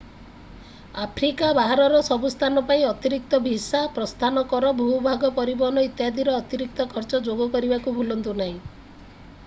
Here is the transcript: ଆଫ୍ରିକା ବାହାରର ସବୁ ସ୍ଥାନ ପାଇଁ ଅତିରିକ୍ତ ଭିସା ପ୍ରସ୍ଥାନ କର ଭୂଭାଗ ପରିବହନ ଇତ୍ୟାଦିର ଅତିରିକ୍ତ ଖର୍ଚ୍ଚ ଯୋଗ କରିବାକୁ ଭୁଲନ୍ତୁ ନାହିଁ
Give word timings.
ଆଫ୍ରିକା 1.01 1.49
ବାହାରର 1.57 1.99
ସବୁ 2.07 2.31
ସ୍ଥାନ 2.35 2.63
ପାଇଁ 2.71 2.85
ଅତିରିକ୍ତ 2.91 3.39
ଭିସା 3.47 3.81
ପ୍ରସ୍ଥାନ 3.97 4.43
କର 4.53 4.71
ଭୂଭାଗ 4.79 5.31
ପରିବହନ 5.39 5.83
ଇତ୍ୟାଦିର 5.89 6.33
ଅତିରିକ୍ତ 6.39 6.87
ଖର୍ଚ୍ଚ 6.95 7.21
ଯୋଗ 7.29 7.47
କରିବାକୁ 7.57 7.95
ଭୁଲନ୍ତୁ 7.99 8.35
ନାହିଁ 8.41 8.57